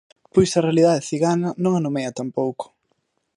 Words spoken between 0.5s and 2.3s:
a realidade cigana non a nomea